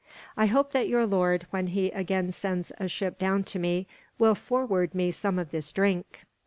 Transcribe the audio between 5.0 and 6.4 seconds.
some of this drink."